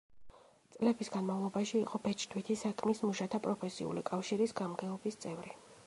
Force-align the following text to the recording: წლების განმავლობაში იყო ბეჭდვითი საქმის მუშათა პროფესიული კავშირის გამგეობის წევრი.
წლების 0.75 1.11
განმავლობაში 1.15 1.77
იყო 1.81 2.01
ბეჭდვითი 2.07 2.57
საქმის 2.63 3.05
მუშათა 3.07 3.43
პროფესიული 3.47 4.07
კავშირის 4.13 4.57
გამგეობის 4.63 5.25
წევრი. 5.27 5.59